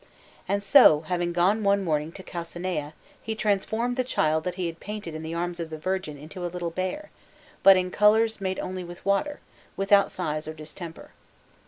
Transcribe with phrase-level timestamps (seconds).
[0.47, 4.79] And so, having gone one morning to Calcinaia, he transformed the child that he had
[4.79, 7.11] painted in the arms of the Virgin into a little bear,
[7.61, 9.41] but in colours made only with water,
[9.77, 11.11] without size or distemper.